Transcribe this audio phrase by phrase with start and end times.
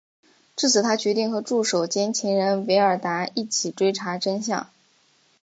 [0.55, 4.67] 至此他决定和助手兼情人维尔达一起追查真相。